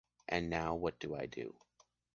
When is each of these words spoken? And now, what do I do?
And 0.27 0.49
now, 0.49 0.73
what 0.73 0.99
do 0.99 1.13
I 1.13 1.27
do? 1.27 1.53